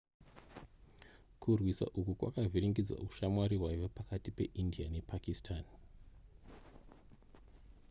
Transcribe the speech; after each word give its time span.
kurwisa 1.41 1.85
uku 1.99 2.11
kwakavhiringidza 2.19 2.95
ushamwari 3.07 3.55
hwaiva 3.59 3.87
pakati 3.97 4.29
peindia 4.37 4.87
nepakistan 4.93 5.63